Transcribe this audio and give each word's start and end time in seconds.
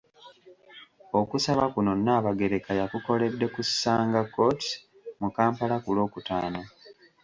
Okusaba 1.19 1.63
kuno 1.73 1.91
Nnaabagereka 1.97 2.71
yakukoledde 2.79 3.45
ku 3.53 3.61
Sanga 3.81 4.21
Courts 4.33 4.67
mu 5.21 5.29
Kampala 5.35 5.75
ku 5.83 5.89
Lwokutaano. 5.95 6.61